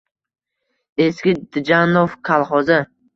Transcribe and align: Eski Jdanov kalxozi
Eski 1.05 1.33
Jdanov 1.57 2.17
kalxozi 2.31 2.79